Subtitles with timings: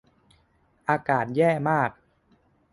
[0.89, 1.91] อากาศแย่มาก